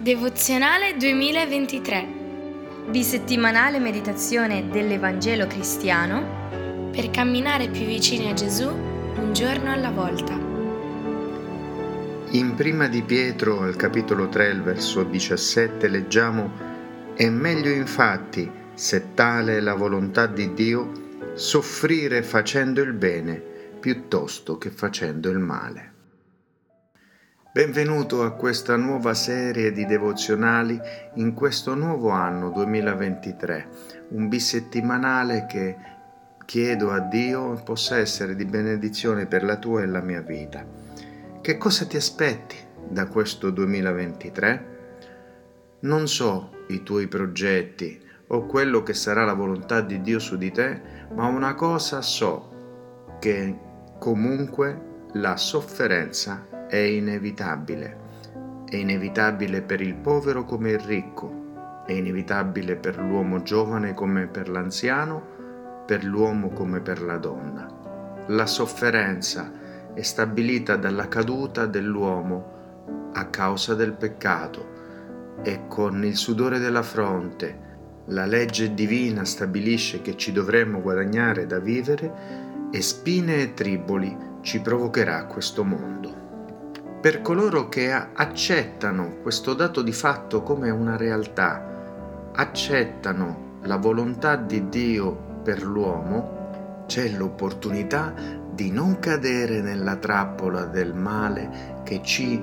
[0.00, 9.70] Devozionale 2023 Di settimanale meditazione dell'Evangelo cristiano per camminare più vicini a Gesù un giorno
[9.70, 10.32] alla volta.
[12.30, 16.50] In prima di Pietro al capitolo 3, il verso 17, leggiamo
[17.14, 20.92] È meglio infatti, se tale è la volontà di Dio,
[21.34, 23.34] soffrire facendo il bene
[23.78, 25.89] piuttosto che facendo il male.
[27.52, 30.80] Benvenuto a questa nuova serie di devozionali
[31.14, 33.68] in questo nuovo anno 2023,
[34.10, 35.76] un bisettimanale che
[36.44, 40.64] chiedo a Dio possa essere di benedizione per la tua e la mia vita.
[41.40, 42.54] Che cosa ti aspetti
[42.88, 44.66] da questo 2023?
[45.80, 50.52] Non so i tuoi progetti o quello che sarà la volontà di Dio su di
[50.52, 50.80] te,
[51.14, 53.58] ma una cosa so, che
[53.98, 57.96] comunque la sofferenza è inevitabile.
[58.64, 64.48] È inevitabile per il povero come il ricco, è inevitabile per l'uomo giovane come per
[64.48, 65.20] l'anziano,
[65.84, 68.24] per l'uomo come per la donna.
[68.28, 69.50] La sofferenza
[69.92, 74.78] è stabilita dalla caduta dell'uomo a causa del peccato
[75.42, 77.68] e con il sudore della fronte
[78.06, 84.60] la legge divina stabilisce che ci dovremmo guadagnare da vivere e spine e triboli ci
[84.60, 86.20] provocherà questo mondo
[87.00, 94.68] per coloro che accettano questo dato di fatto come una realtà, accettano la volontà di
[94.68, 98.12] Dio per l'uomo, c'è l'opportunità
[98.52, 102.38] di non cadere nella trappola del male che ci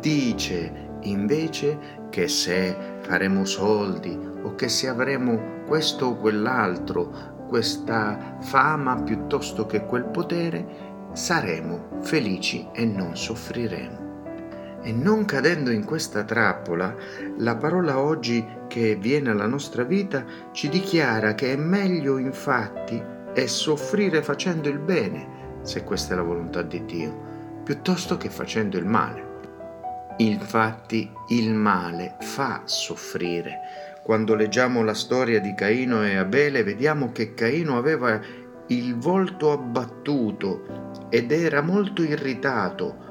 [0.00, 9.02] dice invece che se faremo soldi o che se avremo questo o quell'altro, questa fama
[9.02, 14.08] piuttosto che quel potere, saremo felici e non soffriremo.
[14.82, 16.94] E non cadendo in questa trappola,
[17.38, 23.02] la parola oggi che viene alla nostra vita ci dichiara che è meglio infatti
[23.32, 28.78] è soffrire facendo il bene, se questa è la volontà di Dio, piuttosto che facendo
[28.78, 29.28] il male.
[30.18, 33.98] Infatti il male fa soffrire.
[34.02, 38.20] Quando leggiamo la storia di Caino e Abele vediamo che Caino aveva
[38.70, 43.08] il volto abbattuto ed era molto irritato,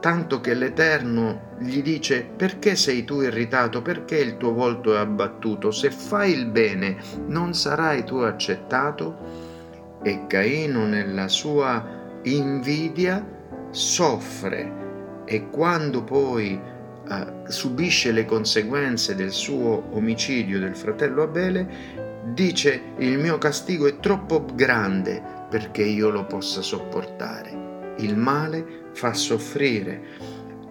[0.00, 5.70] tanto che l'Eterno gli dice perché sei tu irritato, perché il tuo volto è abbattuto,
[5.70, 9.56] se fai il bene non sarai tu accettato?
[10.02, 11.84] E Caino nella sua
[12.22, 13.22] invidia
[13.70, 14.86] soffre.
[15.26, 16.58] E quando poi
[17.06, 23.98] uh, subisce le conseguenze del suo omicidio del fratello Abele, dice il mio castigo è
[23.98, 27.94] troppo grande perché io lo possa sopportare.
[27.98, 30.02] Il male fa soffrire.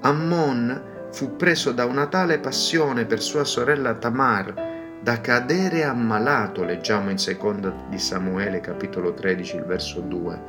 [0.00, 4.70] Ammon fu preso da una tale passione per sua sorella Tamar
[5.02, 10.40] da cadere ammalato, leggiamo in seconda di Samuele capitolo 13 il verso 2.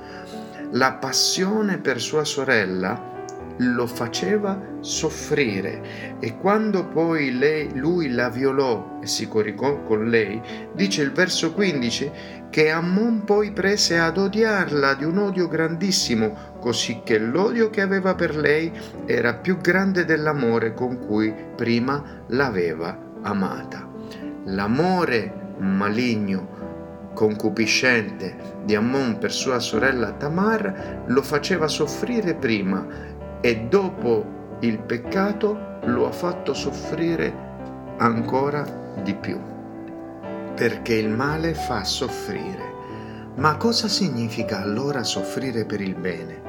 [0.73, 3.12] La passione per sua sorella
[3.57, 10.41] lo faceva soffrire e quando poi lei, lui la violò e si coricò con lei,
[10.73, 12.11] dice il verso 15
[12.49, 18.15] che Ammon poi prese ad odiarla di un odio grandissimo, così che l'odio che aveva
[18.15, 18.71] per lei
[19.05, 23.89] era più grande dell'amore con cui prima l'aveva amata.
[24.45, 26.63] L'amore maligno
[27.13, 28.35] concupiscente
[28.65, 32.85] di Ammon per sua sorella Tamar lo faceva soffrire prima
[33.45, 38.63] e dopo il peccato lo ha fatto soffrire ancora
[39.03, 39.37] di più,
[40.55, 42.71] perché il male fa soffrire.
[43.35, 46.41] Ma cosa significa allora soffrire per il bene?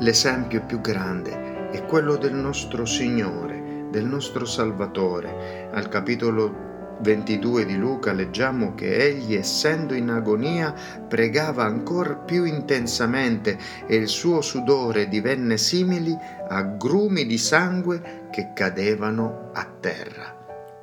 [0.00, 5.70] L'esempio più grande è quello del nostro Signore, del nostro Salvatore.
[5.72, 6.69] Al capitolo
[7.00, 10.74] 22 di Luca leggiamo che egli, essendo in agonia,
[11.08, 16.16] pregava ancora più intensamente e il suo sudore divenne simili
[16.48, 20.36] a grumi di sangue che cadevano a terra.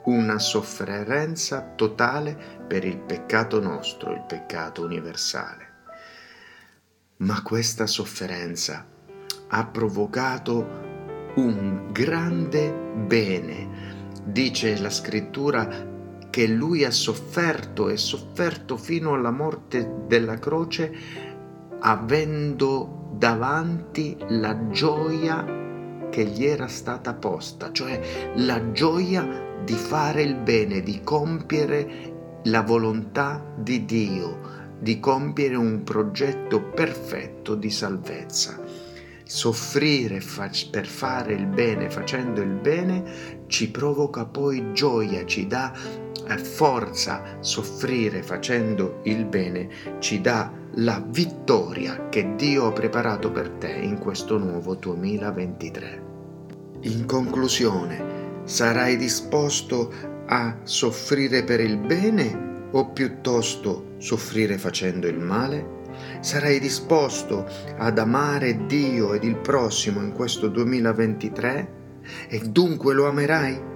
[0.05, 5.65] Una sofferenza totale per il peccato nostro, il peccato universale.
[7.17, 8.85] Ma questa sofferenza
[9.49, 10.85] ha provocato
[11.35, 14.05] un grande bene.
[14.23, 15.95] Dice la scrittura
[16.37, 20.93] che lui ha sofferto e sofferto fino alla morte della croce,
[21.79, 25.43] avendo davanti la gioia
[26.11, 32.61] che gli era stata posta, cioè la gioia di fare il bene, di compiere la
[32.61, 34.37] volontà di Dio,
[34.77, 38.59] di compiere un progetto perfetto di salvezza.
[39.27, 40.21] Soffrire
[40.71, 45.73] per fare il bene, facendo il bene, ci provoca poi gioia, ci dà
[46.27, 49.69] eh, forza, soffrire facendo il bene,
[49.99, 56.05] ci dà la vittoria che Dio ha preparato per te in questo nuovo 2023.
[56.81, 59.91] In conclusione, sarai disposto
[60.27, 65.76] a soffrire per il bene o piuttosto soffrire facendo il male?
[66.19, 67.45] Sarai disposto
[67.77, 71.75] ad amare Dio ed il prossimo in questo 2023
[72.27, 73.75] e dunque lo amerai?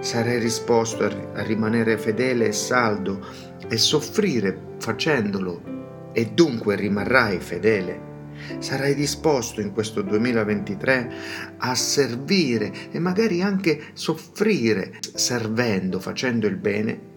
[0.00, 3.24] Sarai disposto a rimanere fedele e saldo
[3.68, 8.10] e soffrire facendolo e dunque rimarrai fedele?
[8.58, 11.12] Sarai disposto in questo 2023
[11.58, 17.10] a servire e magari anche soffrire servendo, facendo il bene?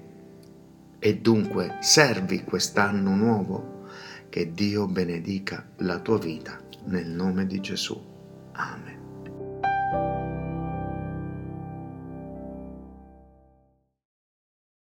[0.99, 3.74] E dunque servi quest'anno nuovo?
[4.35, 7.97] Che Dio benedica la tua vita nel nome di Gesù.
[8.51, 8.94] Amen.